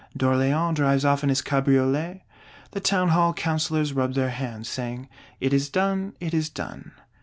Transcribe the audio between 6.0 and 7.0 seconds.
It is done."